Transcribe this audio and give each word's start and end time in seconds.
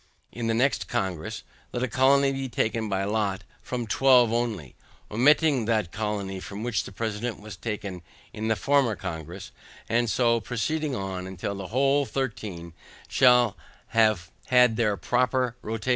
In 0.31 0.47
the 0.47 0.55
next 0.55 0.87
Congress, 0.87 1.43
let 1.71 1.83
a 1.83 1.87
colony 1.87 2.31
be 2.31 2.49
taken 2.49 2.89
by 2.89 3.03
lot 3.03 3.43
from 3.61 3.85
twelve 3.85 4.33
only, 4.33 4.73
omitting 5.11 5.65
that 5.65 5.91
colony 5.91 6.39
from 6.39 6.63
which 6.63 6.85
the 6.85 6.91
president 6.91 7.39
was 7.39 7.55
taken 7.55 8.01
in 8.33 8.47
the 8.47 8.55
former 8.55 8.95
Congress, 8.95 9.51
and 9.87 10.09
so 10.09 10.39
proceeding 10.39 10.95
on 10.95 11.37
till 11.37 11.53
the 11.53 11.67
whole 11.67 12.07
thirteen 12.07 12.73
shall 13.09 13.55
have 13.89 14.31
had 14.47 14.75
their 14.75 14.97
proper 14.97 15.55
rotation. 15.61 15.89